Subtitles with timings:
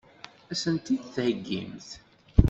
[0.51, 1.89] Ad sent-t-id-theggimt?